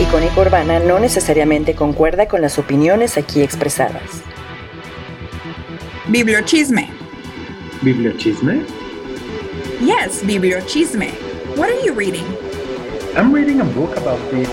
[0.00, 4.22] Icónica Urbana no necesariamente concuerda con las opiniones aquí expresadas.
[6.06, 6.88] Bibliochisme.
[7.82, 8.62] Bibliochisme?
[9.80, 11.10] Yes, bibliochisme.
[11.56, 12.24] What are you reading?
[13.16, 14.48] I'm reading a book about this.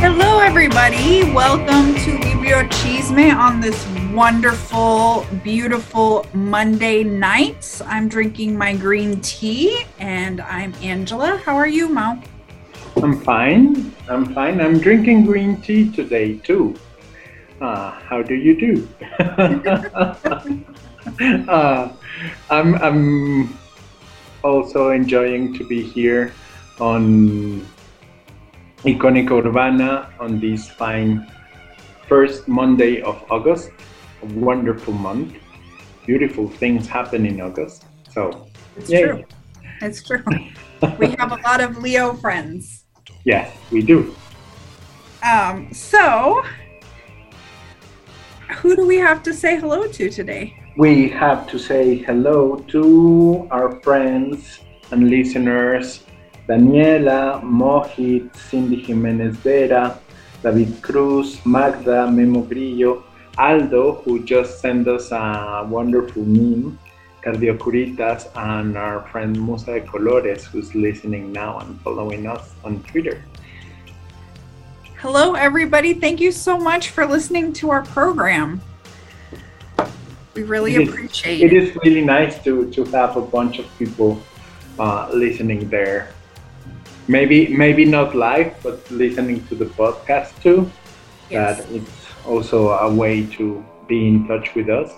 [0.00, 1.24] Hello, everybody.
[1.34, 3.84] Welcome to Bibliochisme on this
[4.14, 7.82] wonderful, beautiful Monday night.
[7.84, 11.36] I'm drinking my green tea and I'm Angela.
[11.44, 12.22] How are you, Mo?
[13.02, 13.92] I'm fine.
[14.08, 14.60] I'm fine.
[14.60, 16.76] I'm drinking green tea today too.
[17.60, 18.88] Uh, how do you do?
[21.48, 21.90] uh,
[22.50, 23.58] I'm, I'm
[24.44, 26.32] also enjoying to be here
[26.78, 27.66] on
[28.84, 31.26] Icónica Urbana on this fine
[32.06, 33.70] first Monday of August.
[34.24, 35.34] A wonderful month.
[36.06, 37.84] Beautiful things happen in August.
[38.10, 39.22] So, It's true.
[39.82, 40.24] It's true.
[40.98, 42.80] we have a lot of Leo friends.
[43.26, 44.14] Yes, we do.
[45.22, 46.42] Um, so,
[48.58, 50.54] who do we have to say hello to today?
[50.76, 56.04] We have to say hello to our friends and listeners
[56.46, 59.98] Daniela, Mohit, Cindy Jimenez Vera,
[60.42, 63.04] David Cruz, Magda, Memo Grillo,
[63.38, 66.78] Aldo, who just sent us a wonderful meme,
[67.24, 73.22] Cardiocuritas, and our friend Musa de Colores, who's listening now and following us on Twitter.
[74.98, 75.94] Hello, everybody.
[75.94, 78.60] Thank you so much for listening to our program.
[80.34, 81.62] We really It is- appreciate It it.
[81.62, 84.20] is really nice to, to have a bunch of people
[84.78, 86.08] uh, listening there.
[87.06, 90.70] Maybe maybe not live, but listening to the podcast too.
[91.30, 91.58] Yes.
[91.58, 94.92] That it's also a way to be in touch with us,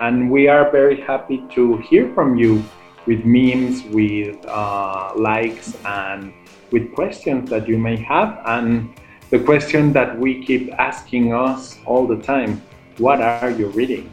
[0.00, 2.64] and we are very happy to hear from you
[3.06, 6.32] with memes, with uh, likes, and
[6.70, 8.40] with questions that you may have.
[8.46, 8.94] And
[9.30, 12.62] the question that we keep asking us all the time:
[12.98, 14.10] What are you reading?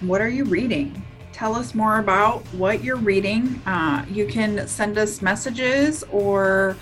[0.00, 1.02] What are you reading?
[1.32, 3.60] Tell us more about what you're reading.
[3.64, 6.76] Uh, you can send us messages or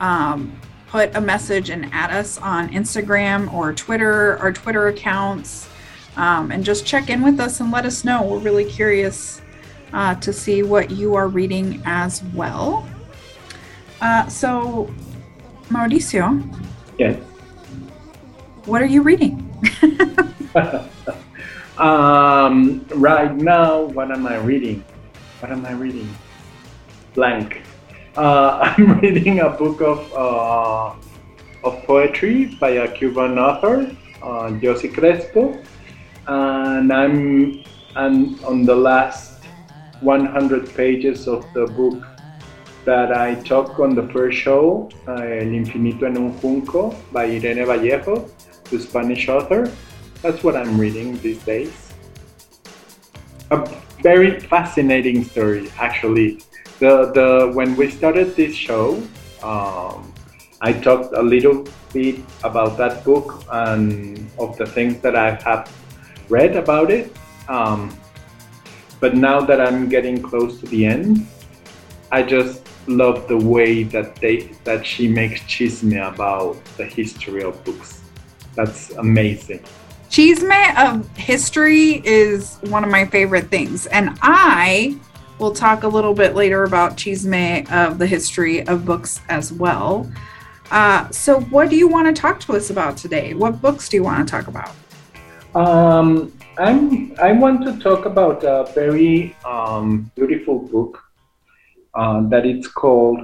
[0.00, 5.68] um, put a message and add us on Instagram or Twitter, our Twitter accounts,
[6.16, 8.22] um, and just check in with us and let us know.
[8.22, 9.40] We're really curious
[9.92, 12.88] uh, to see what you are reading as well.
[14.00, 14.92] Uh, so,
[15.68, 16.42] Mauricio,
[16.98, 17.20] Yes.
[18.64, 19.44] what are you reading?
[21.78, 24.84] um, right now, what am I reading?
[25.40, 26.08] What am I reading?
[27.14, 27.62] Blank.
[28.18, 30.90] Uh, I'm reading a book of uh,
[31.62, 34.50] of poetry by a Cuban author, uh,
[34.92, 35.54] Crespo,
[36.26, 37.62] and I'm
[37.94, 39.44] and on the last
[40.00, 42.02] 100 pages of the book
[42.84, 47.64] that I talked on the first show, uh, El Infinito en un Junco by Irene
[47.64, 48.26] Vallejo,
[48.64, 49.70] the Spanish author.
[50.22, 51.94] That's what I'm reading these days.
[53.52, 53.62] A
[54.02, 56.42] very fascinating story, actually.
[56.78, 59.02] The the when we started this show,
[59.42, 60.12] um,
[60.60, 65.72] I talked a little bit about that book and of the things that I have
[66.28, 67.16] read about it.
[67.48, 67.96] Um,
[69.00, 71.26] but now that I'm getting close to the end,
[72.10, 77.62] I just love the way that they that she makes chisme about the history of
[77.64, 78.02] books.
[78.54, 79.62] That's amazing.
[80.10, 83.86] Chisme of history is one of my favorite things.
[83.86, 84.96] And I
[85.38, 90.10] will talk a little bit later about chisme of the history of books as well.
[90.70, 93.34] Uh, so, what do you want to talk to us about today?
[93.34, 94.74] What books do you want to talk about?
[95.54, 101.02] Um, I'm I want to talk about a very um, beautiful book
[101.94, 103.20] uh, that it's called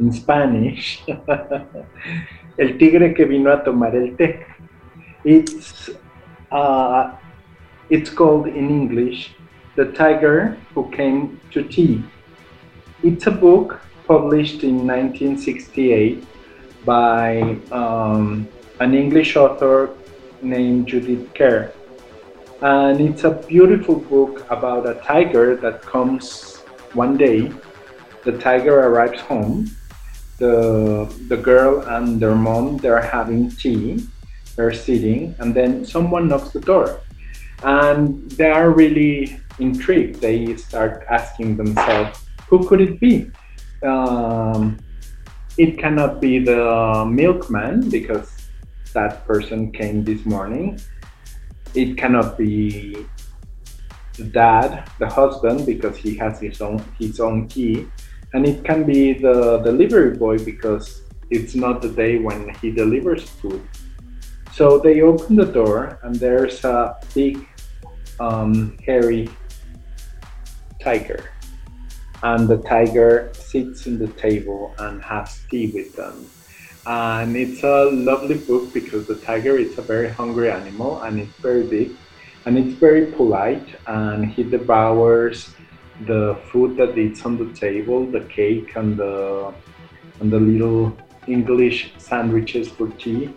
[0.00, 1.02] in Spanish
[2.58, 4.44] El tigre que vino a tomar el té.
[5.24, 5.90] It's
[6.50, 7.12] uh,
[7.90, 9.34] it's called in English
[9.76, 12.02] The Tiger Who Came to Tea.
[13.02, 16.24] It's a book published in 1968
[16.86, 18.48] by um,
[18.80, 19.90] an English author
[20.40, 21.70] named Judith Kerr.
[22.62, 26.56] And it's a beautiful book about a tiger that comes
[26.94, 27.52] one day.
[28.24, 29.70] The tiger arrives home.
[30.38, 34.08] The, the girl and their mom, they're having tea.
[34.56, 37.00] They're sitting, and then someone knocks the door.
[37.62, 40.20] And they are really intrigued.
[40.20, 43.30] They start asking themselves, who could it be?
[43.82, 44.78] Um,
[45.58, 48.30] it cannot be the milkman because
[48.92, 50.78] that person came this morning.
[51.74, 53.06] It cannot be
[54.16, 57.86] the dad, the husband, because he has his own his own key,
[58.32, 63.28] and it can be the delivery boy because it's not the day when he delivers
[63.28, 63.60] food.
[64.52, 67.46] So they open the door, and there's a big,
[68.18, 69.28] um, hairy
[70.86, 71.30] tiger,
[72.22, 76.16] and the tiger sits in the table and has tea with them.
[76.86, 81.36] And it's a lovely book because the tiger is a very hungry animal and it's
[81.48, 81.90] very big
[82.44, 85.50] and it's very polite and he devours
[86.06, 89.52] the food that it's on the table, the cake and the
[90.20, 90.96] and the little
[91.26, 93.34] English sandwiches for tea.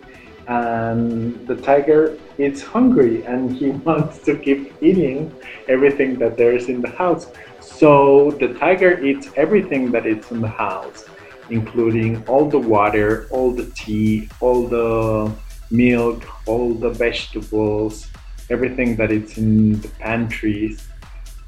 [0.50, 5.32] And the tiger is hungry and he wants to keep eating
[5.68, 7.28] everything that there is in the house.
[7.60, 11.04] So the tiger eats everything that is in the house,
[11.50, 15.32] including all the water, all the tea, all the
[15.70, 18.08] milk, all the vegetables,
[18.50, 20.88] everything that is in the pantries.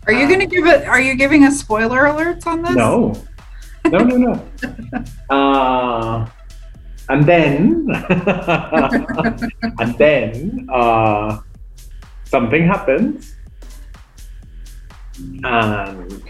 [0.06, 0.86] Are you going to give it?
[0.86, 2.76] Are you giving us spoiler alerts on this?
[2.76, 3.14] No,
[3.86, 4.32] no, no, no.
[5.30, 6.26] uh,
[7.08, 7.86] and then,
[9.78, 11.40] and then, uh,
[12.24, 13.34] something happens,
[15.44, 16.22] and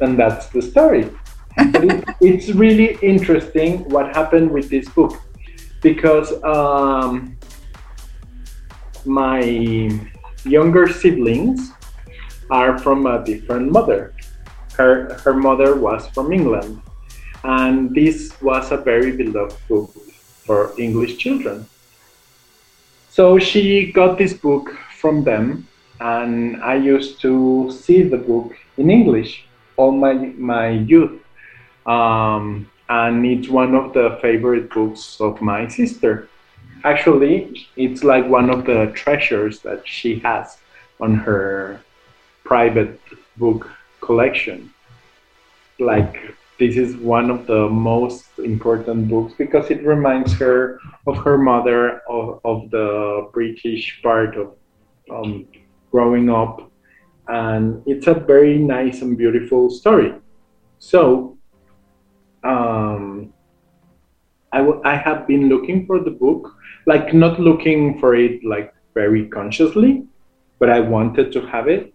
[0.00, 1.08] and that's the story.
[1.56, 5.20] but it, it's really interesting what happened with this book
[5.82, 7.36] because um,
[9.04, 9.40] my
[10.44, 11.72] younger siblings
[12.50, 14.12] are from a different mother.
[14.76, 16.80] Her, her mother was from England,
[17.44, 19.90] and this was a very beloved book
[20.44, 21.66] for English children.
[23.08, 25.66] So she got this book from them,
[26.00, 29.44] and I used to see the book in English
[29.76, 31.20] all my, my youth.
[31.86, 36.28] Um, and it's one of the favorite books of my sister.
[36.84, 40.58] Actually, it's like one of the treasures that she has
[41.00, 41.80] on her
[42.44, 43.00] private
[43.36, 43.70] book
[44.00, 44.72] collection.
[45.78, 51.38] Like this is one of the most important books because it reminds her of her
[51.38, 54.54] mother, of, of the British part of
[55.10, 55.48] um,
[55.90, 56.70] growing up,
[57.28, 60.12] and it's a very nice and beautiful story.
[60.78, 61.38] So,
[62.44, 63.32] um,
[64.52, 66.54] I, I have been looking for the book,
[66.84, 70.04] like not looking for it like very consciously,
[70.58, 71.94] but I wanted to have it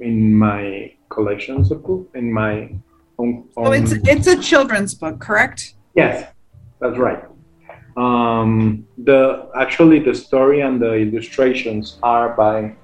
[0.00, 2.74] in my collections of books in my
[3.18, 3.48] own.
[3.54, 5.74] So it's it's a children's book, correct?
[5.94, 6.32] Yes,
[6.80, 7.24] that's right.
[7.96, 12.74] Um, the actually the story and the illustrations are by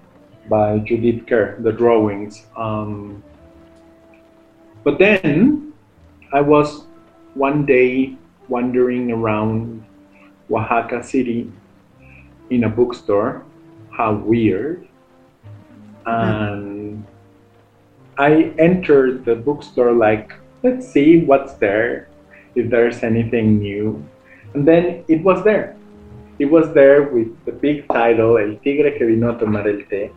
[0.49, 2.47] by Judith Kerr, the drawings.
[2.57, 3.23] Um,
[4.85, 5.73] but then
[6.33, 6.87] I was
[7.35, 8.17] one day
[8.49, 9.85] wandering around
[10.51, 11.53] Oaxaca City
[12.51, 13.45] in a bookstore.
[13.91, 14.89] How weird!
[16.07, 16.78] And
[18.19, 20.33] I entered the bookstore like,
[20.65, 22.09] let's see what's there,
[22.57, 24.05] if there's anything new.
[24.55, 25.77] And then it was there.
[26.41, 30.11] It was there with the big title, El Tigre que vino a tomar el té.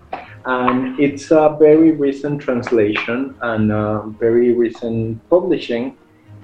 [0.46, 5.96] And it's a very recent translation and a very recent publishing.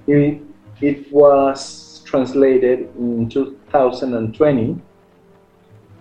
[0.05, 0.41] It,
[0.79, 4.79] it was translated in 2020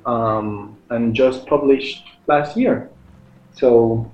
[0.04, 2.90] um, and just published last year.
[3.54, 4.10] So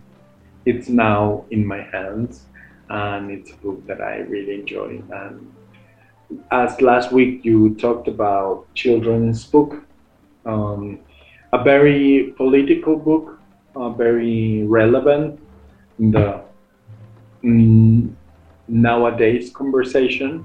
[0.64, 2.46] it's now in my hands
[2.88, 5.02] and it's a book that I really enjoy.
[5.10, 5.52] And
[6.50, 9.82] as last week you talked about children's book,
[10.44, 11.00] um,
[11.52, 13.38] a very political book,
[13.76, 15.40] uh, very relevant
[15.98, 16.42] in the
[17.42, 18.14] mm,
[18.68, 20.44] nowadays conversation.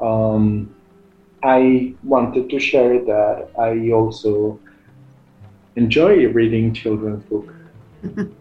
[0.00, 0.74] Um,
[1.42, 4.60] I wanted to share that I also
[5.76, 7.52] enjoy reading children's book.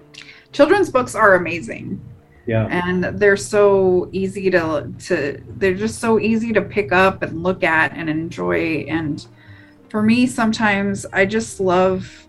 [0.51, 2.01] children's books are amazing.
[2.46, 2.65] Yeah.
[2.65, 7.63] And they're so easy to to they're just so easy to pick up and look
[7.63, 9.25] at and enjoy and
[9.89, 12.27] for me sometimes I just love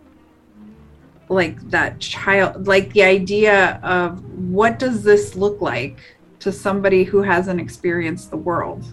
[1.30, 5.98] like that child like the idea of what does this look like
[6.40, 8.84] to somebody who hasn't experienced the world.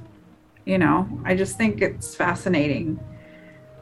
[0.66, 3.00] You know, I just think it's fascinating.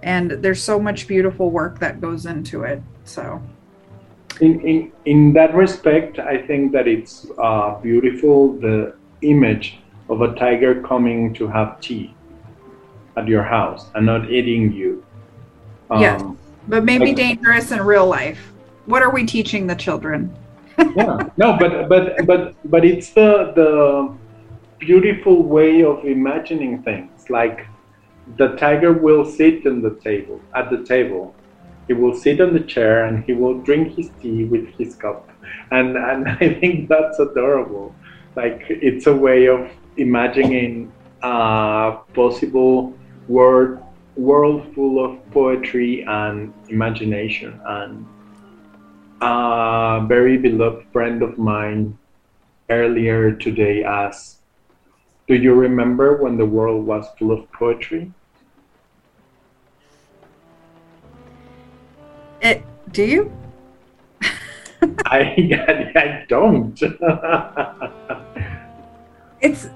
[0.04, 2.82] And there's so much beautiful work that goes into it.
[3.06, 3.42] So
[4.42, 10.36] in, in, in that respect, I think that it's uh, beautiful the image of a
[10.36, 12.14] tiger coming to have tea
[13.18, 15.04] at your house and not eating you.
[15.90, 16.24] Um, yes,
[16.68, 18.52] but maybe like, dangerous in real life.
[18.86, 20.36] What are we teaching the children?
[20.78, 24.16] yeah, no, but but but but it's the the
[24.80, 27.30] beautiful way of imagining things.
[27.30, 27.66] Like
[28.38, 31.35] the tiger will sit in the table at the table
[31.88, 35.30] he will sit on the chair and he will drink his tea with his cup.
[35.72, 37.96] And, and I think that's adorable.
[38.36, 42.94] Like it's a way of imagining a possible
[43.28, 43.80] world,
[44.16, 47.60] world full of poetry and imagination.
[47.66, 48.06] And
[49.22, 51.98] a very beloved friend of mine
[52.70, 54.40] earlier today asked,
[55.28, 58.12] Do you remember when the world was full of poetry?
[62.96, 63.32] Do you?
[65.06, 66.82] I, I don't.
[69.42, 69.70] it's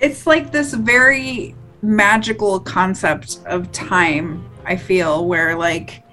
[0.00, 6.04] it's like this very magical concept of time, I feel, where like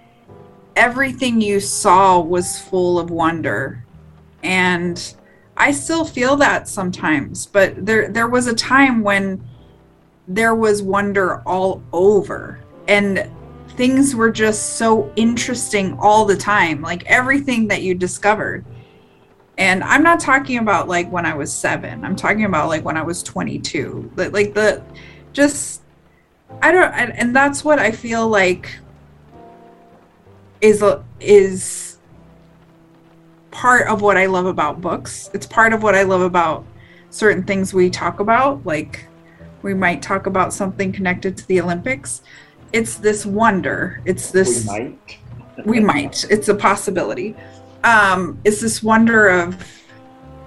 [0.76, 3.86] everything you saw was full of wonder.
[4.42, 5.16] And
[5.56, 9.48] I still feel that sometimes, but there there was a time when
[10.28, 12.60] there was wonder all over.
[12.88, 13.30] And
[13.76, 18.66] things were just so interesting all the time, like everything that you discovered.
[19.58, 22.04] And I'm not talking about like when I was seven.
[22.04, 24.12] I'm talking about like when I was 22.
[24.16, 24.84] Like the,
[25.34, 25.82] just,
[26.62, 28.78] I don't, and that's what I feel like
[30.62, 30.84] is
[31.20, 31.98] is
[33.50, 35.30] part of what I love about books.
[35.34, 36.66] It's part of what I love about
[37.10, 38.66] certain things we talk about.
[38.66, 39.06] Like
[39.62, 42.22] we might talk about something connected to the Olympics,
[42.74, 44.02] it's this wonder.
[44.06, 44.68] It's this.
[44.68, 45.18] We might.
[45.66, 46.26] we might.
[46.30, 47.36] It's a possibility.
[47.84, 49.66] Um, it's this wonder of,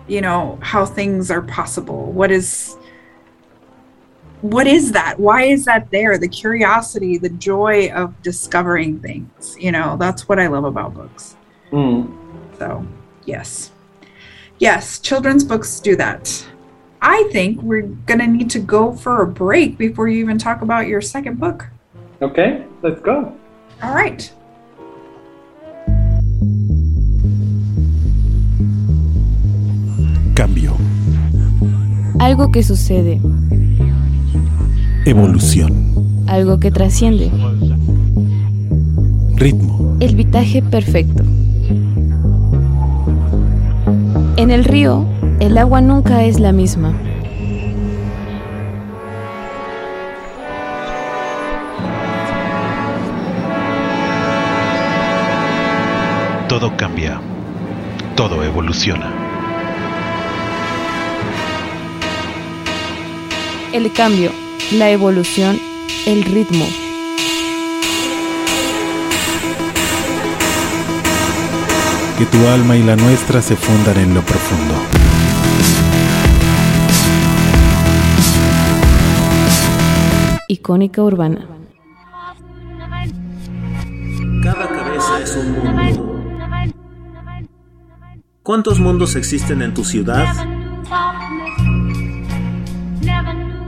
[0.06, 2.12] you know, how things are possible.
[2.12, 2.76] What is.
[4.40, 5.18] What is that?
[5.18, 6.18] Why is that there?
[6.18, 9.56] The curiosity, the joy of discovering things.
[9.58, 11.36] You know, that's what I love about books.
[11.72, 12.14] Mm.
[12.58, 12.86] So,
[13.24, 13.72] yes.
[14.58, 16.46] Yes, children's books do that.
[17.00, 20.62] I think we're going to need to go for a break before you even talk
[20.62, 21.68] about your second book.
[22.24, 23.34] Okay, let's go.
[23.82, 24.32] All right.
[30.34, 30.72] Cambio.
[32.20, 33.20] Algo que sucede.
[35.04, 36.24] Evolución.
[36.26, 37.30] Algo que trasciende.
[39.36, 39.98] Ritmo.
[40.00, 41.24] El vitaje perfecto.
[44.38, 45.04] En el río,
[45.40, 46.94] el agua nunca es la misma.
[58.74, 59.12] Evoluciona.
[63.72, 64.30] El cambio,
[64.72, 65.58] la evolución,
[66.06, 66.66] el ritmo.
[72.18, 74.74] Que tu alma y la nuestra se fundan en lo profundo.
[80.48, 81.48] Icónica urbana.
[84.42, 85.73] Cada cabeza es un mundo.
[88.44, 90.26] ¿Cuántos mundos existen en tu ciudad?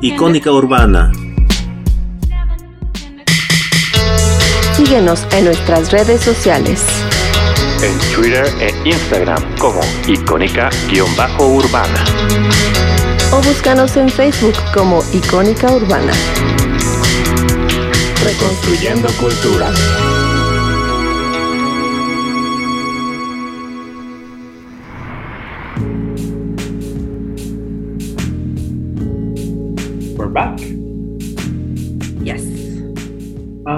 [0.02, 1.10] Icónica Urbana.
[4.74, 6.84] Síguenos en nuestras redes sociales.
[7.82, 12.04] En Twitter e Instagram como icónica-urbana.
[13.32, 16.12] O búscanos en Facebook como Icónica Urbana.
[18.22, 19.72] Reconstruyendo cultura.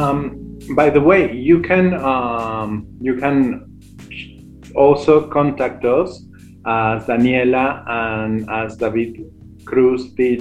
[0.08, 3.78] Um, by the way, you can um, you can
[4.74, 6.22] also contact us
[6.66, 9.30] as Daniela and as David
[9.64, 10.40] Cruz did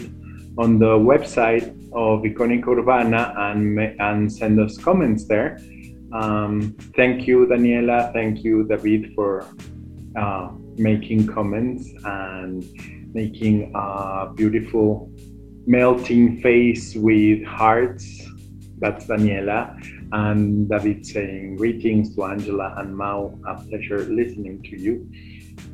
[0.57, 5.59] on the website of Icónica Urbana and and send us comments there.
[6.13, 8.13] Um, thank you, Daniela.
[8.13, 9.45] Thank you, David, for
[10.15, 12.63] uh, making comments and
[13.13, 15.11] making a beautiful
[15.65, 18.23] melting face with hearts.
[18.79, 19.75] That's Daniela.
[20.11, 23.37] And David saying greetings to Angela and Mao.
[23.47, 25.09] A pleasure listening to you.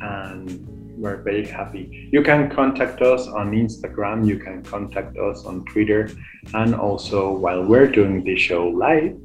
[0.02, 2.10] And we're very happy.
[2.12, 6.10] You can contact us on Instagram, you can contact us on Twitter,
[6.54, 9.18] and also while we're doing this show live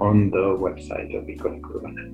[0.00, 2.10] on the website of Iconic Urbana.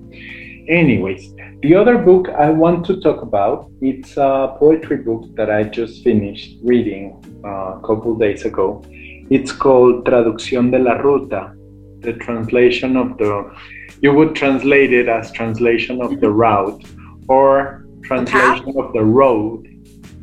[0.68, 5.64] Anyways, the other book I want to talk about, it's a poetry book that I
[5.64, 8.84] just finished reading uh, a couple days ago.
[9.30, 11.54] It's called Traducción de la Ruta,
[12.00, 13.54] the translation of the,
[14.00, 16.36] you would translate it as translation of the mm-hmm.
[16.36, 16.84] route
[17.28, 19.68] or translation of the road.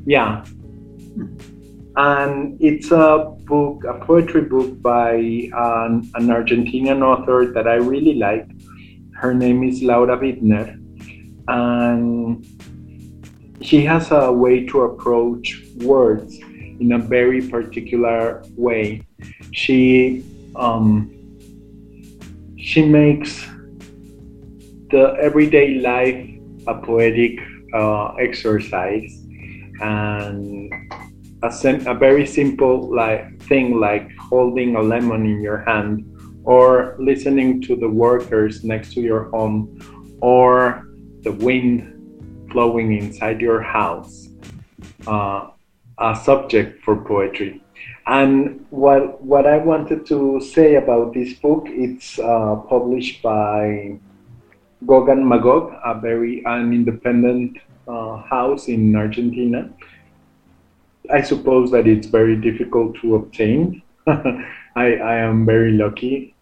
[0.05, 0.43] Yeah.
[1.99, 8.15] and it's a book, a poetry book by an, an Argentinian author that I really
[8.15, 8.47] like.
[9.13, 10.79] Her name is Laura Wittner,
[11.49, 12.45] and
[13.61, 16.39] she has a way to approach words
[16.79, 19.05] in a very particular way.
[19.51, 20.23] She
[20.55, 21.11] um,
[22.57, 23.45] she makes
[24.91, 26.27] the everyday life
[26.67, 27.39] a poetic
[27.73, 29.25] uh, exercise
[29.81, 30.73] and
[31.43, 36.05] a, sim- a very simple like thing like holding a lemon in your hand
[36.43, 39.79] or listening to the workers next to your home
[40.21, 40.83] or
[41.21, 44.27] the wind flowing inside your house
[45.07, 45.49] uh,
[45.99, 47.61] a subject for poetry
[48.09, 53.99] and what what I wanted to say about this book, it's uh, published by
[54.85, 59.69] Gog and Magog, a very an independent uh, house in Argentina.
[61.11, 63.83] I suppose that it's very difficult to obtain.
[64.07, 66.35] I, I am very lucky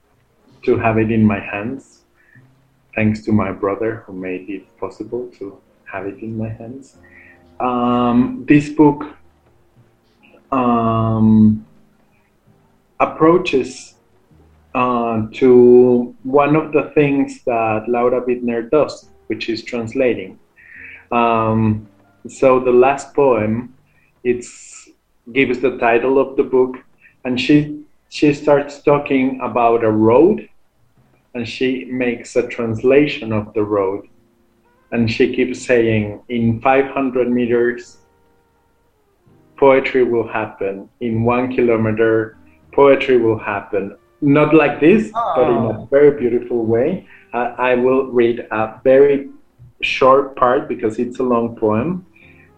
[0.63, 2.03] to have it in my hands,
[2.95, 6.97] thanks to my brother who made it possible to have it in my hands.
[7.59, 9.17] Um, this book
[10.51, 11.65] um,
[12.99, 13.95] approaches
[14.73, 20.39] uh, to one of the things that Laura Wittner does, which is translating.
[21.11, 21.87] Um,
[22.27, 23.73] so the last poem,
[24.23, 24.89] it's
[25.33, 26.77] gives the title of the book,
[27.25, 30.47] and she she starts talking about a road,
[31.33, 34.07] and she makes a translation of the road,
[34.91, 37.97] and she keeps saying, in 500 meters,
[39.57, 40.89] poetry will happen.
[41.01, 42.37] In one kilometer,
[42.71, 43.97] poetry will happen.
[44.21, 45.33] Not like this, oh.
[45.35, 47.07] but in a very beautiful way.
[47.33, 49.29] Uh, I will read a very
[49.81, 52.05] short part because it's a long poem,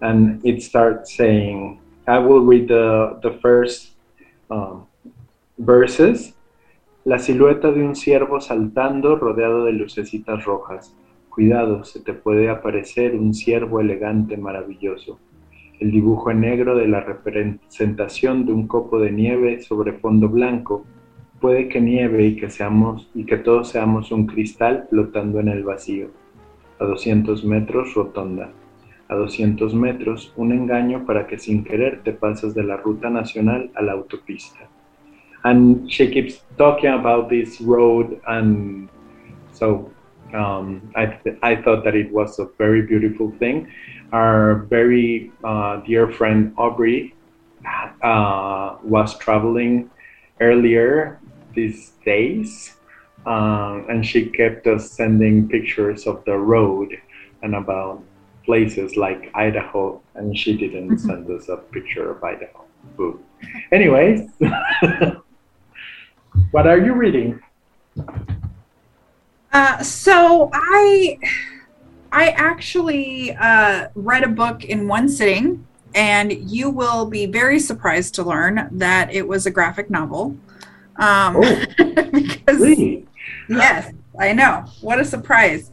[0.01, 3.91] and it starts saying, I will read the, the first
[4.50, 4.88] um,
[5.58, 6.34] verses.
[7.06, 10.94] La silueta de un ciervo saltando rodeado de lucecitas rojas.
[11.29, 15.18] Cuidado, se te puede aparecer un ciervo elegante maravilloso
[15.79, 20.85] el dibujo en negro de la representación de un copo de nieve sobre fondo blanco.
[21.39, 25.63] Puede que nieve y que, seamos, y que todos seamos un cristal flotando en el
[25.63, 26.09] vacío.
[26.79, 28.51] A 200 metros, rotonda.
[29.07, 33.72] A 200 metros, un engaño para que sin querer te pases de la ruta nacional
[33.75, 34.59] a la autopista.
[35.44, 38.89] And she keeps talking about this road and
[39.53, 39.89] so
[40.33, 43.72] um, I, th I thought that it was a very beautiful thing.
[44.11, 47.15] Our very uh, dear friend Aubrey
[48.01, 49.89] uh, was traveling
[50.39, 51.20] earlier
[51.53, 52.75] these days,
[53.25, 56.96] um, and she kept us sending pictures of the road
[57.42, 58.03] and about
[58.46, 61.07] places like Idaho, and she didn't mm-hmm.
[61.07, 62.65] send us a picture of Idaho.
[62.96, 63.20] Boo.
[63.72, 64.29] Anyways,
[66.51, 67.39] what are you reading?
[69.51, 71.18] Uh, so I
[72.12, 78.16] I actually uh, read a book in one sitting, and you will be very surprised
[78.16, 80.38] to learn that it was a graphic novel.
[80.98, 83.07] Um, oh, because really?
[83.48, 84.66] yes, I know.
[84.81, 85.72] What a surprise!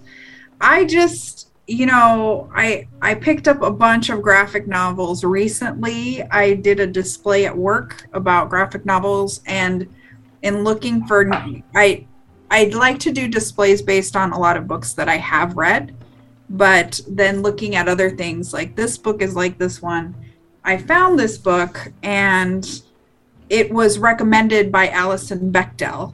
[0.61, 6.55] I just you know i i picked up a bunch of graphic novels recently i
[6.55, 9.93] did a display at work about graphic novels and
[10.43, 11.29] in looking for
[11.75, 12.07] i
[12.51, 15.95] I'd like to do displays based on a lot of books that I have read,
[16.49, 20.15] but then looking at other things like this book is like this one.
[20.65, 22.83] I found this book and
[23.49, 26.13] it was recommended by Alison Bechdel.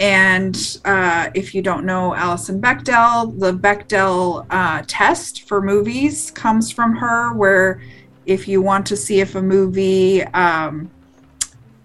[0.00, 6.70] And uh, if you don't know Alison Bechdel, the Bechdel uh, test for movies comes
[6.70, 7.80] from her, where
[8.26, 10.90] if you want to see if a movie um,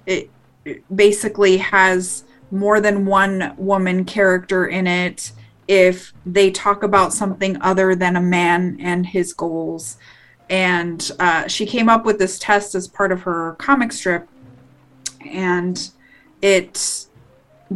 [0.06, 0.30] it,
[0.66, 5.32] it basically has more than one woman character in it
[5.68, 9.98] if they talk about something other than a man and his goals.
[10.50, 14.28] And uh, she came up with this test as part of her comic strip,
[15.24, 15.92] and
[16.42, 17.06] it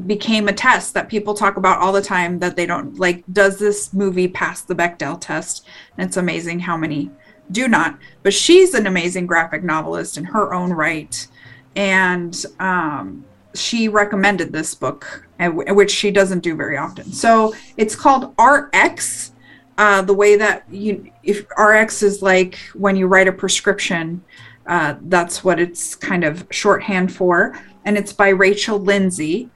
[0.08, 3.24] became a test that people talk about all the time that they don't like.
[3.32, 5.68] Does this movie pass the Bechdel test?
[5.96, 7.12] And it's amazing how many
[7.52, 8.00] do not.
[8.24, 11.28] But she's an amazing graphic novelist in her own right.
[11.76, 17.12] And um, she recommended this book, which she doesn't do very often.
[17.12, 19.32] So it's called RX.
[19.76, 24.24] Uh, the way that you, if RX is like when you write a prescription,
[24.68, 27.60] uh, that's what it's kind of shorthand for.
[27.86, 29.50] And it's by Rachel Lindsay.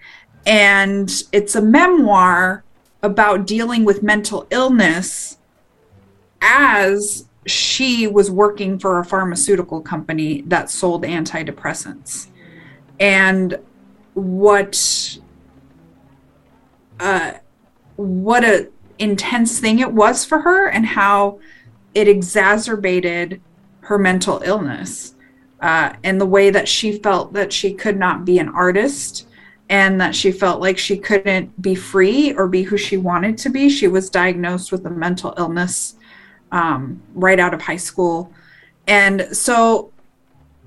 [0.45, 2.63] And it's a memoir
[3.03, 5.37] about dealing with mental illness
[6.41, 12.27] as she was working for a pharmaceutical company that sold antidepressants.
[12.99, 13.59] And
[14.17, 15.17] what
[16.99, 17.33] uh,
[17.97, 21.39] what a intense thing it was for her and how
[21.93, 23.39] it exacerbated
[23.81, 25.13] her mental illness
[25.61, 29.27] uh, and the way that she felt that she could not be an artist
[29.69, 33.49] and that she felt like she couldn't be free or be who she wanted to
[33.49, 33.69] be.
[33.69, 35.95] She was diagnosed with a mental illness
[36.51, 38.31] um, right out of high school.
[38.87, 39.91] And so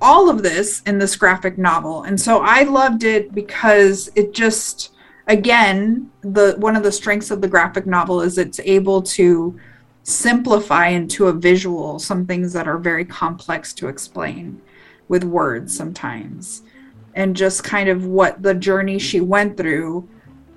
[0.01, 2.03] all of this in this graphic novel.
[2.05, 4.93] And so I loved it because it just
[5.27, 9.59] again, the one of the strengths of the graphic novel is it's able to
[10.03, 14.61] simplify into a visual some things that are very complex to explain
[15.09, 16.63] with words sometimes
[17.15, 20.09] and just kind of what the journey she went through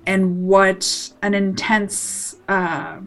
[0.06, 2.98] and what an intense uh,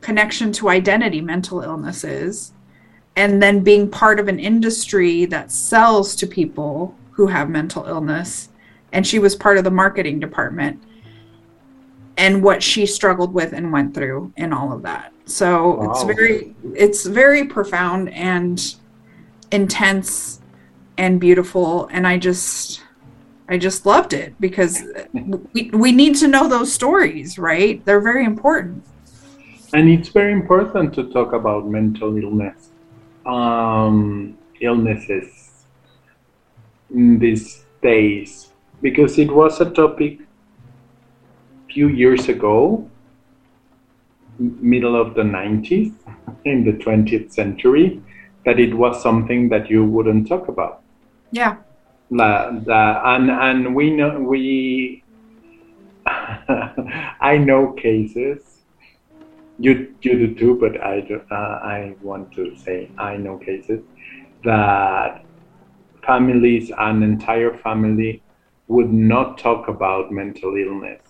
[0.00, 2.52] connection to identity mental illness is
[3.16, 8.50] and then being part of an industry that sells to people who have mental illness.
[8.92, 10.82] And she was part of the marketing department
[12.18, 15.12] and what she struggled with and went through and all of that.
[15.24, 15.90] So wow.
[15.90, 18.76] it's very it's very profound and
[19.50, 20.40] intense
[20.98, 21.88] and beautiful.
[21.90, 22.82] And i just
[23.48, 24.82] i just loved it because
[25.52, 27.84] we, we need to know those stories right?
[27.84, 28.84] They're very important.
[29.72, 32.70] And it's very important to talk about mental illness
[33.26, 35.64] um, illnesses
[36.94, 40.20] in these days because it was a topic
[41.72, 42.88] few years ago
[44.38, 45.92] middle of the 90s
[46.44, 48.00] in the 20th century
[48.44, 50.82] that it was something that you wouldn't talk about
[51.30, 51.56] yeah.
[52.10, 55.02] The, and and we know we.
[56.06, 58.55] I know cases.
[59.58, 63.80] You you do too, but I do, uh, I want to say I know cases
[64.44, 65.24] that
[66.06, 68.22] families, an entire family,
[68.68, 71.02] would not talk about mental illness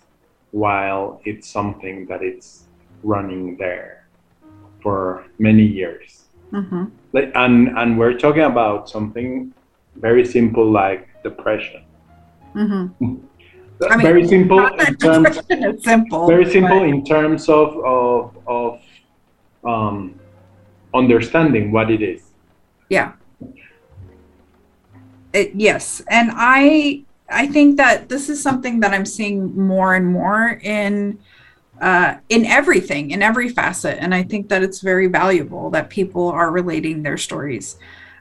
[0.53, 2.67] while it's something that it's
[3.03, 4.07] running there
[4.81, 6.25] for many years.
[6.53, 6.85] Mm-hmm.
[7.13, 9.53] Like, and and we're talking about something
[9.97, 11.85] very simple like depression.
[12.55, 13.17] Mm-hmm.
[13.91, 15.39] I mean, very simple in terms.
[15.85, 16.27] simple.
[16.27, 16.89] Very simple but...
[16.89, 18.81] in terms of of of
[19.65, 20.19] um,
[20.95, 22.23] understanding what it is.
[22.89, 23.13] Yeah.
[25.33, 30.07] It, yes, and I I think that this is something that I'm seeing more and
[30.07, 31.19] more in
[31.81, 36.29] uh, in everything, in every facet, and I think that it's very valuable that people
[36.29, 37.77] are relating their stories.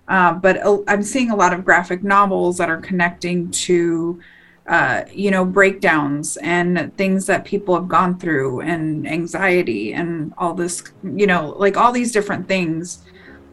[0.08, 4.20] Uh, but uh, I'm seeing a lot of graphic novels that are connecting to,
[4.68, 10.54] uh, you know, breakdowns and things that people have gone through and anxiety and all
[10.54, 13.04] this, you know, like all these different things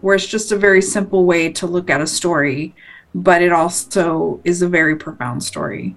[0.01, 2.75] where it's just a very simple way to look at a story,
[3.15, 5.95] but it also is a very profound story.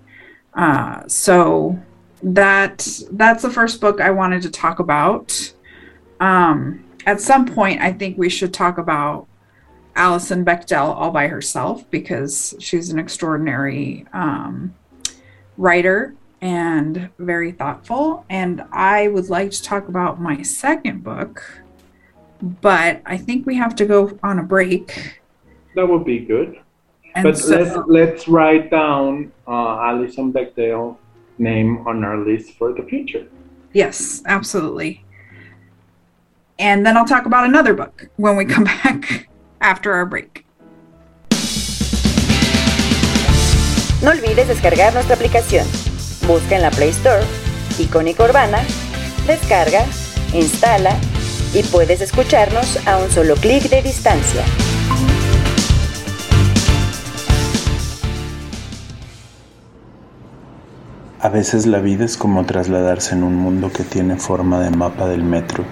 [0.53, 1.79] Uh, so
[2.21, 5.53] that that's the first book I wanted to talk about.
[6.19, 9.27] Um, at some point, I think we should talk about
[9.95, 14.73] Alison Bechdel all by herself because she's an extraordinary um,
[15.57, 18.25] writer and very thoughtful.
[18.29, 21.63] And I would like to talk about my second book,
[22.41, 25.21] but I think we have to go on a break.
[25.75, 26.59] That would be good.
[27.15, 30.97] And but so, let's let's write down uh, Alison Bechdel
[31.37, 33.27] name on our list for the future.
[33.73, 35.03] Yes, absolutely.
[36.59, 39.29] And then I'll talk about another book when we come back
[39.61, 40.44] after our break.
[44.01, 45.65] No olvides descargar nuestra aplicación.
[46.27, 47.23] Busca en la Play Store
[47.79, 48.59] Icónica Urbana,
[49.27, 49.85] descarga,
[50.33, 50.95] instala
[51.53, 54.43] y puedes escucharnos a un solo clic de distancia.
[61.19, 65.07] A veces la vida es como trasladarse en un mundo que tiene forma de mapa
[65.07, 65.65] del metro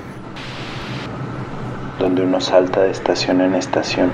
[2.03, 4.11] donde uno salta de estación en estación.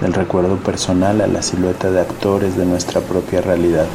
[0.00, 3.86] Del recuerdo personal a la silueta de actores de nuestra propia realidad.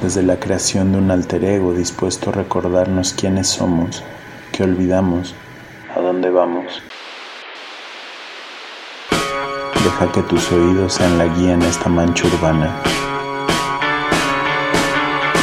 [0.00, 4.02] Desde la creación de un alter ego dispuesto a recordarnos quiénes somos,
[4.50, 5.34] qué olvidamos,
[5.94, 6.82] a dónde vamos.
[9.84, 12.74] Deja que tus oídos sean la guía en esta mancha urbana.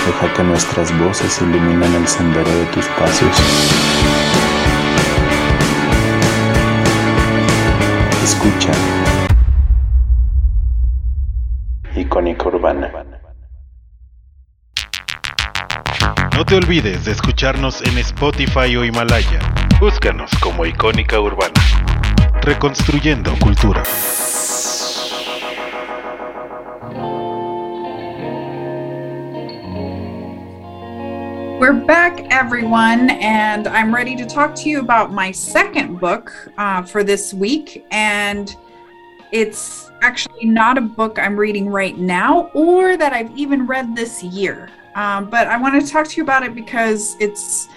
[0.07, 3.88] Deja que nuestras voces iluminen el sendero de tus pasos.
[12.69, 13.19] Urbana.
[16.35, 19.39] No te olvides de escucharnos en Spotify o Himalaya.
[19.79, 21.53] Búscanos como Icónica Urbana.
[22.41, 23.83] Reconstruyendo Cultura.
[31.59, 36.83] We're back, everyone, and I'm ready to talk to you about my second book uh,
[36.83, 37.83] for this week.
[37.91, 38.55] And
[39.31, 44.23] it's actually not a book I'm reading right now or that I've even read this
[44.23, 44.69] year.
[44.95, 47.67] Um, but I want to talk to you about it because it's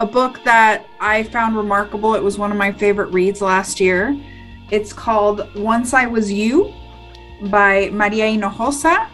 [0.00, 2.14] a book that I found remarkable.
[2.14, 4.18] It was one of my favorite reads last year.
[4.70, 6.72] It's called Once I Was You
[7.42, 9.08] by Maria Hinojosa.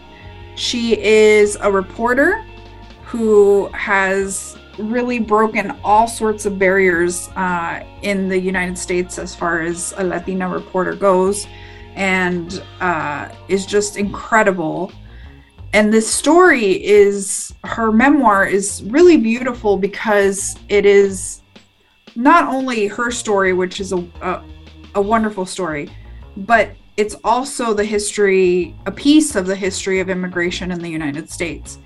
[0.54, 2.44] She is a reporter
[3.04, 9.62] who has really broken all sorts of barriers uh, in the United States as far
[9.62, 11.46] as a Latina reporter goes
[11.94, 14.92] and uh, is just incredible.
[15.72, 21.42] And this story is her memoir is really beautiful because it is
[22.16, 24.42] not only her story, which is a, a,
[24.96, 25.88] a wonderful story,
[26.36, 31.30] but it's also the history, a piece of the history of immigration in the United
[31.30, 31.78] States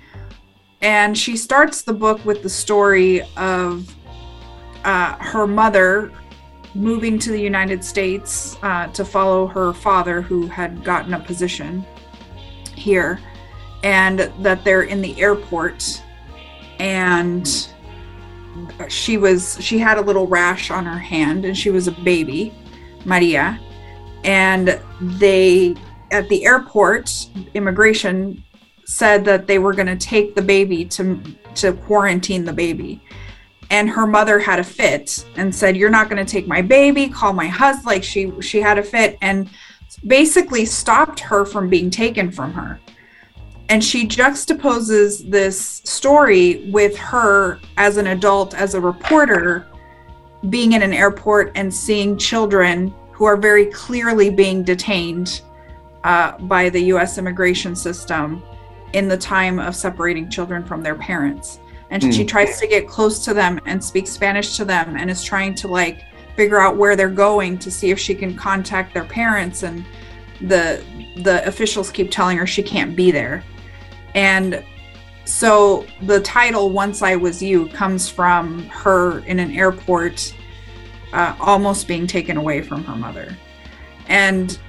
[0.85, 3.91] and she starts the book with the story of
[4.83, 6.11] uh, her mother
[6.75, 11.85] moving to the United States uh, to follow her father, who had gotten a position
[12.75, 13.19] here,
[13.83, 16.03] and that they're in the airport,
[16.79, 17.69] and
[18.89, 22.53] she was she had a little rash on her hand, and she was a baby,
[23.05, 23.59] Maria,
[24.23, 25.75] and they
[26.11, 28.43] at the airport immigration
[28.85, 31.21] said that they were going to take the baby to
[31.55, 33.01] to quarantine the baby
[33.69, 37.07] and her mother had a fit and said you're not going to take my baby
[37.07, 39.49] call my husband like she she had a fit and
[40.07, 42.79] basically stopped her from being taken from her
[43.69, 49.67] and she juxtaposes this story with her as an adult as a reporter
[50.49, 55.41] being in an airport and seeing children who are very clearly being detained
[56.03, 58.43] uh, by the US immigration system
[58.93, 61.59] in the time of separating children from their parents.
[61.89, 62.13] And mm.
[62.13, 65.55] she tries to get close to them and speak Spanish to them and is trying
[65.55, 66.03] to like
[66.35, 69.85] figure out where they're going to see if she can contact their parents and
[70.41, 70.83] the
[71.23, 73.43] the officials keep telling her she can't be there.
[74.15, 74.63] And
[75.25, 80.33] so the title once i was you comes from her in an airport
[81.13, 83.35] uh, almost being taken away from her mother
[84.07, 84.59] and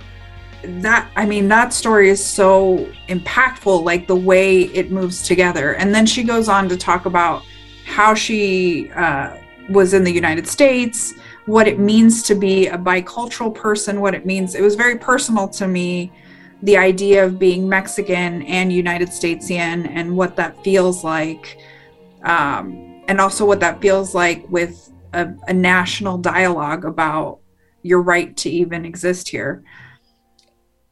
[0.82, 5.74] that i mean that story is so impactful like the way it moves together.
[5.74, 7.44] And then she goes on to talk about
[7.84, 9.36] how she uh,
[9.68, 11.14] was in the united states
[11.46, 14.56] what it means to be a bicultural person what it means.
[14.56, 16.12] It was very personal to me
[16.62, 21.58] the idea of being mexican and united statesian and what that feels like
[22.24, 27.40] um, and also what that feels like with a, a national dialogue about
[27.82, 29.62] your right to even exist here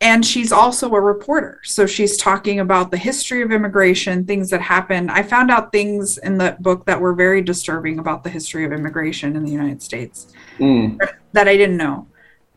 [0.05, 1.61] and she's also a reporter.
[1.65, 5.11] So she's talking about the history of immigration things that happened.
[5.11, 8.73] I found out things in the book that were very disturbing about the history of
[8.73, 10.99] immigration in the united states mm.
[11.33, 12.07] that i didn't know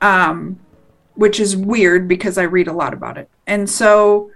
[0.02, 0.60] um,
[1.16, 3.30] which is weird because i read a lot about it.
[3.48, 4.32] And so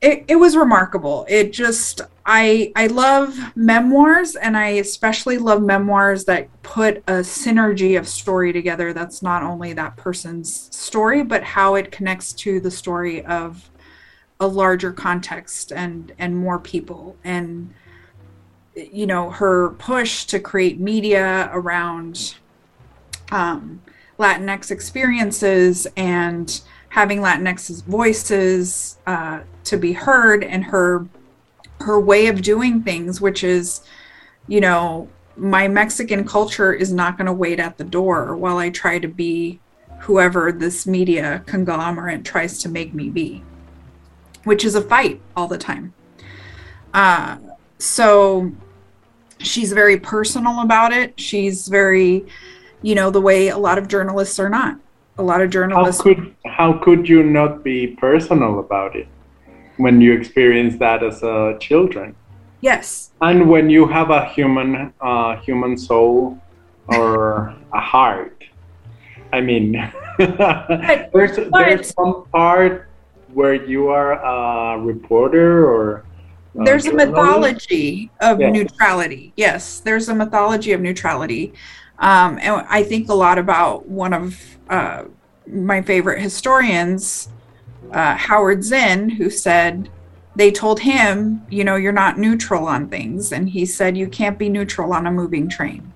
[0.00, 1.26] it, was remarkable.
[1.28, 7.98] It just i i love memoirs and i especially love memoirs that put a synergy
[7.98, 12.70] of story together that's not only that person's story but how it connects to the
[12.70, 13.70] story of
[14.40, 17.16] a larger context and and more people.
[17.24, 17.74] And
[18.74, 22.36] you know her push to create media around
[23.30, 23.82] um,
[24.18, 31.06] latinx experiences and having Latinx voices uh, to be heard and her
[31.80, 33.82] her way of doing things, which is,
[34.48, 38.70] you know, my Mexican culture is not going to wait at the door while I
[38.70, 39.60] try to be
[40.00, 43.44] whoever this media conglomerate tries to make me be,
[44.42, 45.94] which is a fight all the time.
[46.92, 47.36] Uh,
[47.78, 48.50] so
[49.38, 51.18] she's very personal about it.
[51.20, 52.26] She's very,
[52.82, 54.80] you know, the way a lot of journalists are not
[55.18, 56.02] a lot of journalists.
[56.02, 59.08] How could how could you not be personal about it
[59.76, 62.14] when you experience that as a children?
[62.60, 63.10] Yes.
[63.20, 66.38] And when you have a human uh, human soul
[66.88, 68.44] or a heart,
[69.32, 69.72] I mean,
[70.18, 72.88] there's there's some part
[73.32, 76.04] where you are a reporter or.
[76.58, 78.52] A there's a mythology of yes.
[78.52, 79.32] neutrality.
[79.36, 81.52] Yes, there's a mythology of neutrality.
[81.98, 85.04] Um, and I think a lot about one of uh,
[85.46, 87.28] my favorite historians,
[87.92, 89.88] uh, Howard Zinn, who said
[90.36, 93.32] they told him, you know, you're not neutral on things.
[93.32, 95.92] And he said, you can't be neutral on a moving train.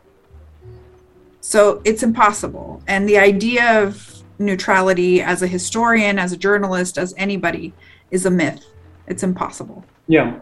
[1.41, 2.83] So it's impossible.
[2.89, 7.73] And the idea of neutrality as a historian, as a journalist, as anybody
[8.11, 8.65] is a myth.
[9.07, 9.85] It's impossible.
[10.09, 10.41] Yeah.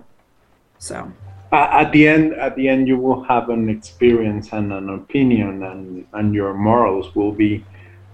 [0.79, 1.13] So
[1.53, 6.07] at the end, at the end, you will have an experience and an opinion, and
[6.13, 7.65] and your morals will be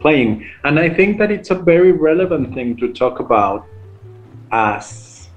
[0.00, 0.46] playing.
[0.64, 3.66] And I think that it's a very relevant thing to talk about
[4.52, 5.28] as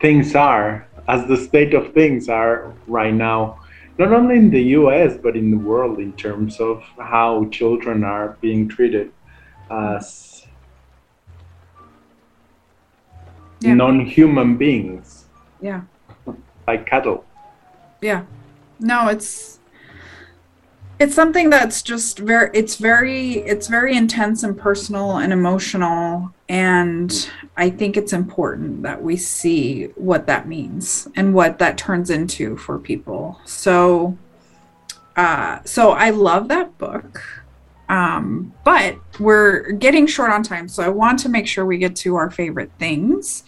[0.00, 3.60] things are, as the state of things are right now,
[3.98, 8.36] not only in the US, but in the world in terms of how children are
[8.40, 9.12] being treated
[9.70, 10.28] as
[13.60, 13.74] Yeah.
[13.74, 15.26] non human beings,
[15.60, 15.82] yeah.
[16.66, 17.24] Like cattle.
[18.00, 18.24] Yeah.
[18.78, 19.60] No, it's
[20.98, 27.30] it's something that's just very it's very it's very intense and personal and emotional and
[27.56, 32.56] I think it's important that we see what that means and what that turns into
[32.56, 33.40] for people.
[33.44, 34.16] So
[35.16, 37.22] uh so I love that book.
[37.88, 41.94] Um, but we're getting short on time, so I want to make sure we get
[41.96, 43.44] to our favorite things.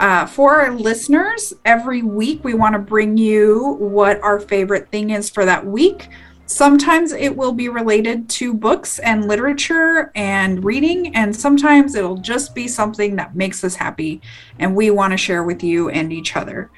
[0.00, 5.10] Uh, for our listeners, every week we want to bring you what our favorite thing
[5.10, 6.08] is for that week.
[6.46, 12.54] Sometimes it will be related to books and literature and reading, and sometimes it'll just
[12.54, 14.22] be something that makes us happy
[14.58, 16.70] and we want to share with you and each other.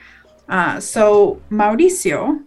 [0.48, 2.42] Uh, so, Mauricio,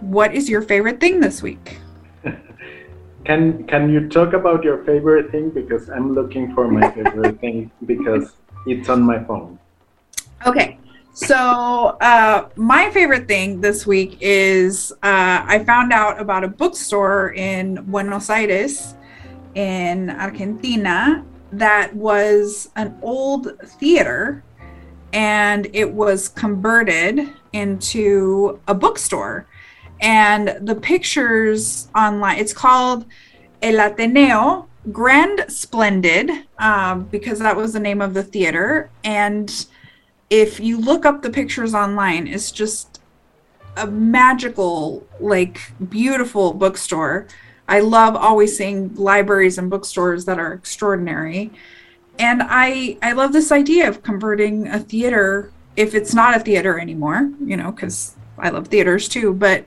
[0.00, 1.78] what is your favorite thing this week?
[3.24, 7.70] Can can you talk about your favorite thing because I'm looking for my favorite thing
[7.86, 8.32] because
[8.66, 9.59] it's on my phone.
[10.46, 10.78] Okay.
[11.12, 11.36] So,
[12.00, 17.84] uh, my favorite thing this week is uh, I found out about a bookstore in
[17.84, 18.94] Buenos Aires,
[19.54, 24.44] in Argentina, that was an old theater
[25.12, 29.46] and it was converted into a bookstore.
[30.00, 33.04] And the pictures online, it's called
[33.60, 38.88] El Ateneo Grand Splendid, um, because that was the name of the theater.
[39.04, 39.66] And
[40.30, 43.00] if you look up the pictures online, it's just
[43.76, 47.26] a magical, like beautiful bookstore.
[47.68, 51.50] I love always seeing libraries and bookstores that are extraordinary.
[52.18, 56.78] And I I love this idea of converting a theater if it's not a theater
[56.78, 59.64] anymore, you know, cuz I love theaters too, but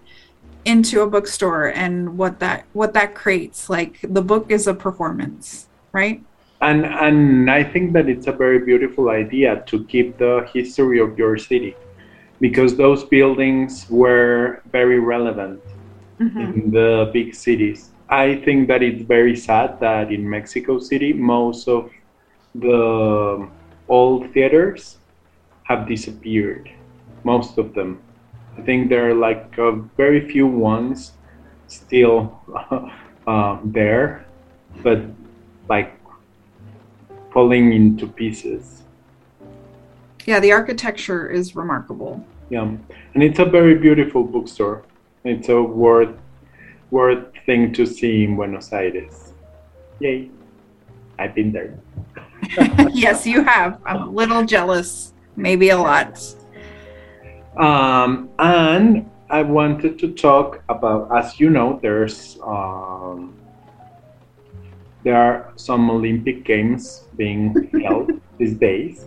[0.65, 3.69] into a bookstore and what that what that creates.
[3.69, 6.23] Like the book is a performance, right?
[6.63, 11.17] And and I think that it's a very beautiful idea to keep the history of
[11.19, 11.76] your city
[12.39, 15.62] because those buildings were very relevant
[16.19, 17.91] in the big cities.
[18.10, 21.91] I think that it's very sad that in Mexico City most of
[22.56, 23.49] the
[23.89, 24.97] old theaters
[25.63, 26.69] have disappeared.
[27.23, 27.99] Most of them.
[28.58, 31.13] I think there are like uh, very few ones
[31.67, 32.39] still
[33.28, 34.26] uh, there,
[34.84, 35.02] but
[35.69, 36.03] like
[37.34, 38.84] falling into pieces.
[40.26, 42.26] Yeah, the architecture is remarkable.
[42.50, 42.72] Yeah,
[43.13, 44.84] and it's a very beautiful bookstore.
[45.24, 46.15] It's a worth
[46.91, 49.34] worth thing to see in Buenos Aires.
[50.00, 50.30] Yay!
[51.17, 51.80] I've been there.
[52.91, 53.82] yes, you have.
[53.86, 56.22] I'm a little jealous, maybe a lot.
[57.58, 63.36] Um, and I wanted to talk about, as you know, there's um,
[65.04, 69.06] there are some Olympic Games being held these days.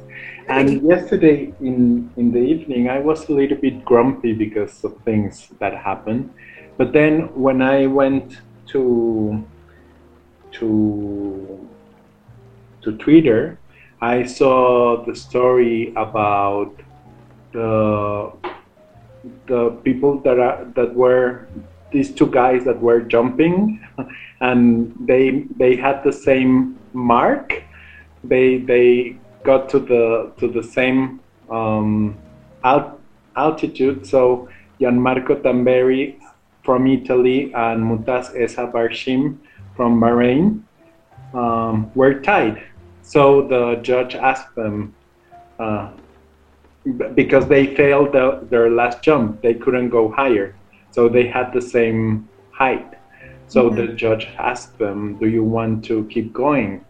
[0.49, 5.49] And yesterday in in the evening, I was a little bit grumpy because of things
[5.59, 6.31] that happened.
[6.77, 8.41] But then when I went
[8.73, 9.45] to
[10.53, 11.69] to
[12.83, 13.59] to Twitter,
[14.01, 16.73] I saw the story about
[17.53, 18.33] the
[19.47, 21.49] the people that are that were
[21.93, 23.81] these two guys that were jumping
[24.41, 27.63] and they they had the same mark.
[28.25, 31.21] They they got to the to the same
[31.51, 32.17] um,
[32.65, 33.01] alt,
[33.37, 34.07] altitude.
[34.07, 34.49] So
[34.81, 36.19] Gianmarco Tamberi
[36.63, 39.39] from Italy and Mutaz Essa Barshim
[39.77, 40.63] from Bahrain
[41.33, 42.63] um, were tied.
[43.03, 44.93] So the judge asked them
[45.61, 45.93] uh,
[47.15, 50.55] because they failed the, their last jump they couldn't go higher
[50.97, 52.95] so they had the same height.
[53.49, 53.97] So the mm-hmm.
[53.97, 56.87] judge asked them do you want to keep going?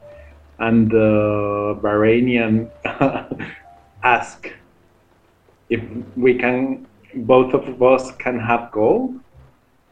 [0.60, 2.70] And the bahrainian
[4.04, 4.52] asked
[5.68, 5.82] if
[6.16, 6.86] we can
[7.32, 9.18] both of us can have gold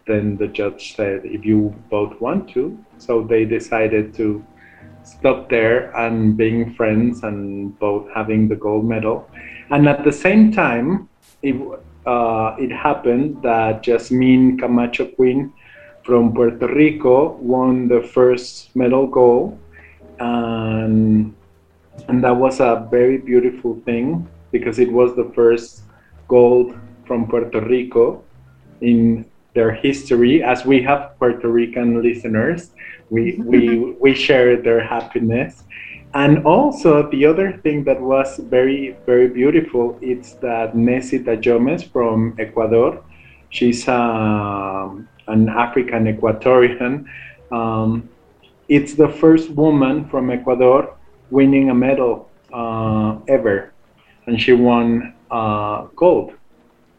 [0.06, 2.78] then the judge said if you both want to.
[2.98, 4.44] So they decided to
[5.02, 9.28] stop there and being friends and both having the gold medal.
[9.70, 11.08] And at the same time,
[11.42, 11.56] it,
[12.06, 15.52] uh, it happened that Jasmine Camacho Quinn
[16.04, 19.58] from Puerto Rico won the first medal gold.
[20.20, 21.34] And,
[22.08, 25.82] and that was a very beautiful thing because it was the first
[26.28, 26.76] gold
[27.06, 28.22] from Puerto Rico
[28.80, 29.24] in
[29.54, 30.42] their history.
[30.42, 32.70] As we have Puerto Rican listeners,
[33.10, 35.64] we, we, we share their happiness.
[36.14, 42.36] And also the other thing that was very, very beautiful is that Neisi Dajomes from
[42.38, 43.02] Ecuador,
[43.50, 47.06] she's um, an African Ecuadorian.
[47.50, 48.08] Um,
[48.68, 50.96] it's the first woman from Ecuador
[51.30, 53.72] winning a medal uh, ever.
[54.26, 56.34] And she won uh, gold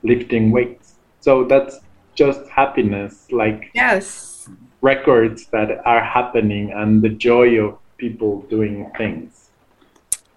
[0.04, 0.96] lifting weights.
[1.22, 1.80] So that's
[2.16, 4.50] just happiness, like yes,
[4.82, 7.78] records that are happening and the joy of
[8.10, 9.50] people doing things.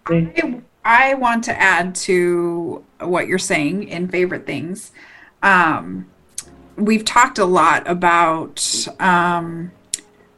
[0.06, 4.92] I, I want to add to what you're saying in favorite things.
[5.42, 6.08] Um,
[6.76, 9.70] we've talked a lot about um,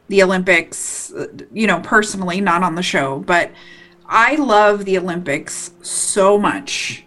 [0.09, 1.13] the Olympics,
[1.53, 3.51] you know, personally, not on the show, but
[4.05, 7.05] I love the Olympics so much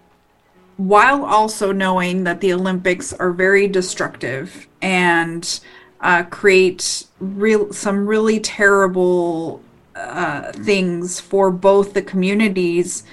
[0.78, 5.60] while also knowing that the Olympics are very destructive and
[6.00, 9.62] uh, create real some really terrible
[9.94, 13.04] uh, things for both the communities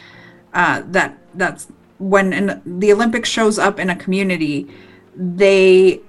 [0.54, 1.68] uh, that that's
[2.00, 4.68] when the Olympics shows up in a community,
[5.16, 6.02] they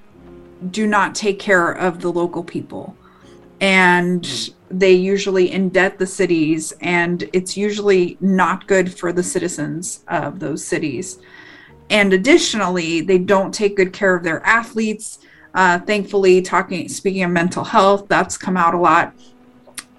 [0.70, 2.96] do not take care of the local people,
[3.60, 10.40] and they usually indebt the cities, and it's usually not good for the citizens of
[10.40, 11.18] those cities.
[11.90, 15.18] And additionally, they don't take good care of their athletes.
[15.54, 19.14] Uh, thankfully, talking speaking of mental health, that's come out a lot.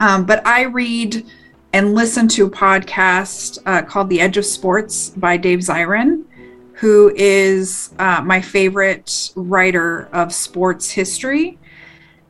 [0.03, 1.25] Um, but I read
[1.71, 6.25] and listen to a podcast uh, called The Edge of Sports by Dave Zirin,
[6.73, 11.57] who is uh, my favorite writer of sports history.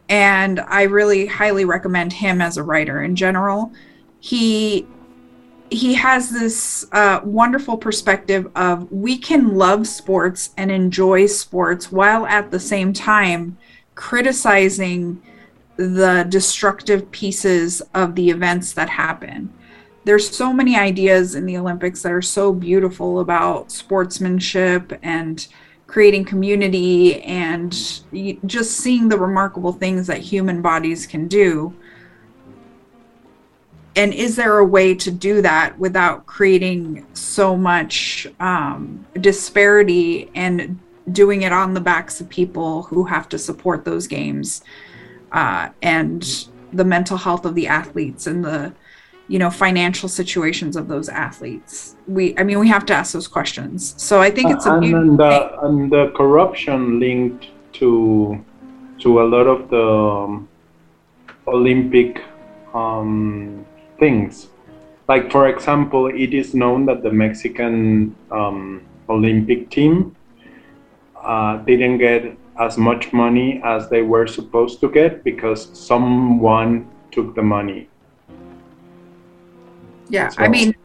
[0.08, 3.74] And I really highly recommend him as a writer in general.
[4.20, 4.86] He
[5.72, 12.28] he has this uh, wonderful perspective of we can love sports and enjoy sports while
[12.28, 13.58] at the same time
[13.96, 15.24] criticizing
[15.76, 19.52] the destructive pieces of the events that happen.
[20.06, 25.48] There's so many ideas in the Olympics that are so beautiful about sportsmanship and
[25.88, 27.72] creating community and
[28.46, 31.74] just seeing the remarkable things that human bodies can do
[33.96, 40.80] and is there a way to do that without creating so much um, disparity and
[41.12, 44.64] doing it on the backs of people who have to support those games
[45.34, 48.74] uh, and the mental health of the athletes and the
[49.28, 51.96] you know financial situations of those athletes.
[52.08, 53.96] We i mean we have to ask those questions.
[53.98, 58.44] So i think it's a and, and, the, and the corruption linked to
[59.00, 60.48] to a lot of the um,
[61.48, 62.22] olympic
[62.74, 63.66] um,
[64.00, 64.48] things.
[65.08, 70.16] Like, for example, it is known that the Mexican um, Olympic team
[71.22, 77.36] uh, didn't get as much money as they were supposed to get because someone took
[77.36, 77.90] the money.
[80.10, 80.76] Yeah, so, I mean,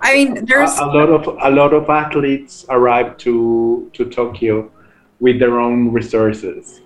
[0.00, 4.70] I mean, there's a, a, lot of a lot of athletes arrive to to Tokyo
[5.20, 6.80] with their own resources.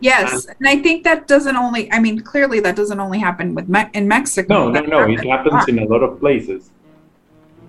[0.00, 1.92] Yes, and I think that doesn't only.
[1.92, 4.70] I mean, clearly that doesn't only happen with Me- in Mexico.
[4.70, 5.10] No, no, no.
[5.10, 6.70] It happens in a lot of places.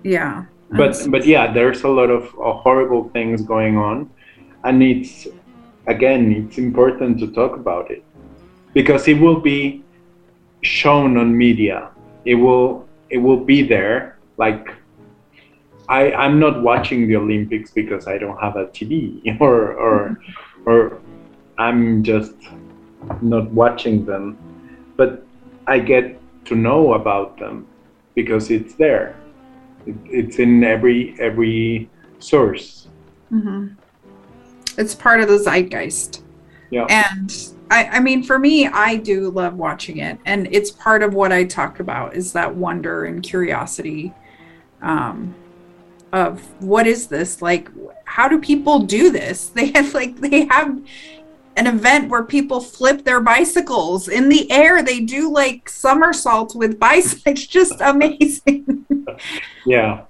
[0.02, 0.46] Yeah.
[0.70, 4.08] But but yeah, there's a lot of uh, horrible things going on,
[4.64, 5.28] and it's
[5.86, 8.04] again, it's important to talk about it
[8.72, 9.82] because it will be
[10.62, 11.90] shown on media.
[12.24, 14.18] It will it will be there.
[14.36, 14.68] Like
[15.88, 20.20] I I'm not watching the Olympics because I don't have a TV or or
[20.66, 21.00] or
[21.58, 22.34] I'm just
[23.20, 24.38] not watching them,
[24.96, 25.26] but
[25.66, 27.66] I get to know about them
[28.14, 29.16] because it's there.
[29.86, 32.88] It, it's in every every source.
[33.32, 33.74] Mm-hmm.
[34.78, 36.22] It's part of the zeitgeist.
[36.70, 36.86] Yeah.
[36.88, 37.34] And
[37.70, 41.32] I, I mean, for me, I do love watching it, and it's part of what
[41.32, 44.12] I talk about is that wonder and curiosity.
[44.80, 45.34] Um,
[46.12, 47.70] of what is this like
[48.04, 50.78] how do people do this they have like they have
[51.56, 54.82] an event where people flip their bicycles in the air.
[54.82, 57.22] They do like somersaults with bicycles.
[57.26, 58.86] It's just amazing.
[59.66, 60.04] yeah.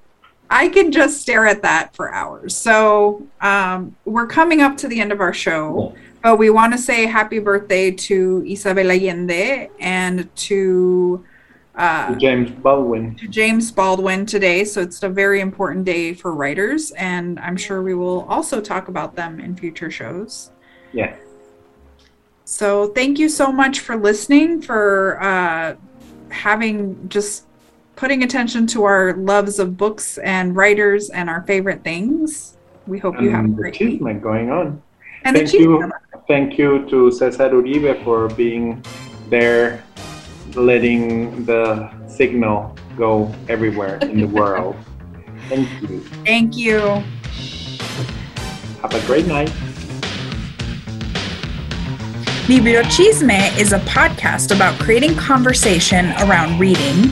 [0.52, 2.54] I can just stare at that for hours.
[2.54, 6.78] So um, we're coming up to the end of our show, but we want to
[6.78, 11.24] say happy birthday to Isabel Allende and to
[11.74, 13.14] uh, James Baldwin.
[13.16, 14.62] to James Baldwin today.
[14.64, 18.88] So it's a very important day for writers, and I'm sure we will also talk
[18.88, 20.50] about them in future shows.
[20.92, 21.18] Yes.
[22.44, 25.76] So thank you so much for listening, for uh,
[26.28, 27.46] having just
[27.96, 32.56] putting attention to our loves of books and writers and our favorite things.
[32.86, 34.00] We hope you have a great week.
[34.22, 34.82] going on.
[35.24, 35.92] And the thank you,
[36.26, 38.84] thank you to Cesar Uribe for being
[39.28, 39.84] there,
[40.54, 44.76] letting the signal go everywhere in the world.
[45.48, 46.00] Thank you.
[46.24, 46.80] Thank you.
[48.80, 49.52] Have a great night.
[52.46, 57.10] Bibliochisme is a podcast about creating conversation around reading,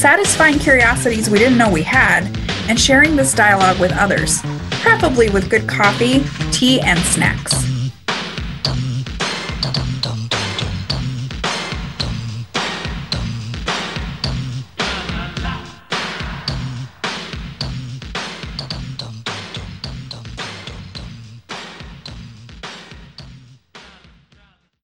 [0.00, 2.24] satisfying curiosities we didn't know we had,
[2.70, 4.40] and sharing this dialogue with others,
[4.80, 7.69] preferably with good coffee, tea, and snacks.